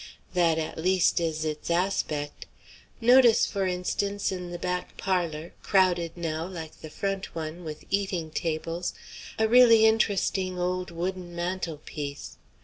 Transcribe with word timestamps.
That 0.33 0.57
at 0.57 0.79
least 0.79 1.19
is 1.19 1.45
its 1.45 1.69
aspect. 1.69 2.47
Notice, 2.99 3.45
for 3.45 3.67
instance, 3.67 4.31
in 4.31 4.49
the 4.49 4.57
back 4.57 4.97
parlor, 4.97 5.53
crowded 5.61 6.17
now, 6.17 6.47
like 6.47 6.81
the 6.81 6.89
front 6.89 7.35
one, 7.35 7.63
with 7.63 7.85
eating 7.91 8.31
tables, 8.31 8.95
a 9.37 9.47
really 9.47 9.85
interesting 9.85 10.57
old 10.57 10.89
wooden 10.89 11.35
mantelpiece. 11.35 12.37